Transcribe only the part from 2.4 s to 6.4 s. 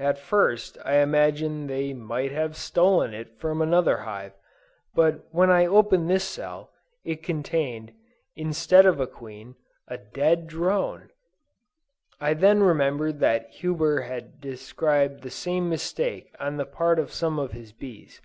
stolen it from another hive, but when I opened this